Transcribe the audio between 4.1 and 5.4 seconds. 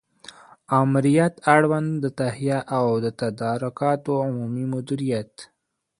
عمومي مدیریت